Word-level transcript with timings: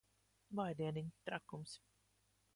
Vai 0.59 0.71
dieniņ! 0.79 1.13
Trakums. 1.29 1.77